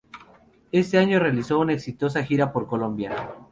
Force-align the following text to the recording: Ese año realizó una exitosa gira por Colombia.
Ese 0.71 0.97
año 0.97 1.19
realizó 1.19 1.59
una 1.59 1.73
exitosa 1.73 2.23
gira 2.23 2.51
por 2.51 2.65
Colombia. 2.65 3.15